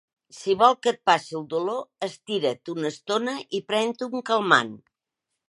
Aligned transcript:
Si 0.35 0.53
vol 0.61 0.77
que 0.85 0.89
et 0.93 0.97
passi 1.09 1.37
el 1.39 1.43
dolor, 1.51 1.83
estira't 2.07 2.73
una 2.75 2.91
estona 2.95 3.37
i 3.59 3.61
pren-te 3.69 4.09
un 4.11 4.27
calmant. 4.33 4.75